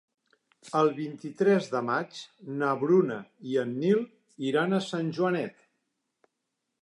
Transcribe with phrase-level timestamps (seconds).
[0.77, 2.21] El vint-i-tres de maig
[2.61, 3.19] na Bruna
[3.51, 4.01] i en Nil
[4.53, 5.61] iran a Sant Joanet.